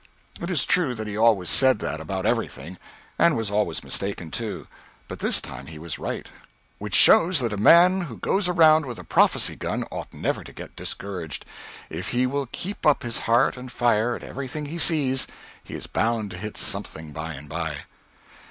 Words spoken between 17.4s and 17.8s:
by.